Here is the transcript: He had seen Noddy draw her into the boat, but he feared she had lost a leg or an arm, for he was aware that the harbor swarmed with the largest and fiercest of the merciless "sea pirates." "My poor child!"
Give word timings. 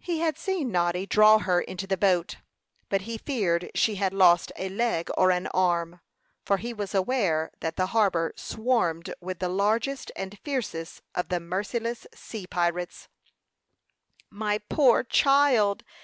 He 0.00 0.18
had 0.18 0.36
seen 0.36 0.72
Noddy 0.72 1.06
draw 1.06 1.38
her 1.38 1.60
into 1.60 1.86
the 1.86 1.96
boat, 1.96 2.38
but 2.88 3.02
he 3.02 3.16
feared 3.18 3.70
she 3.76 3.94
had 3.94 4.12
lost 4.12 4.50
a 4.56 4.68
leg 4.68 5.08
or 5.16 5.30
an 5.30 5.46
arm, 5.46 6.00
for 6.44 6.56
he 6.56 6.74
was 6.74 6.92
aware 6.92 7.52
that 7.60 7.76
the 7.76 7.86
harbor 7.94 8.32
swarmed 8.36 9.14
with 9.20 9.38
the 9.38 9.48
largest 9.48 10.10
and 10.16 10.40
fiercest 10.42 11.02
of 11.14 11.28
the 11.28 11.38
merciless 11.38 12.04
"sea 12.12 12.48
pirates." 12.48 13.06
"My 14.28 14.58
poor 14.58 15.04
child!" 15.04 15.84